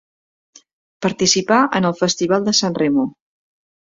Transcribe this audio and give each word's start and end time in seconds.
Participà 1.05 1.59
en 1.79 1.87
el 1.89 1.93
Festival 1.99 2.47
de 2.47 2.55
San 2.61 2.77
Remo. 2.83 3.05